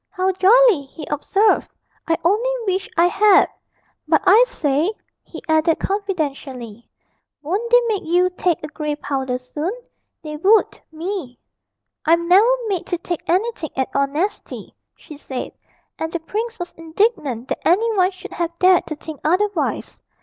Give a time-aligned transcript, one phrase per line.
[0.09, 1.69] 'How jolly!' he observed,
[2.07, 3.47] 'I only wish I had.
[4.07, 6.89] But I say,' he added confidentially,
[7.43, 9.69] 'won't they make you take a grey powder soon?
[10.23, 11.37] They would me.'
[12.03, 15.51] 'I'm never made to take anything at all nasty,' she said
[15.99, 20.01] and the prince was indignant that any one should have dared to think otherwise.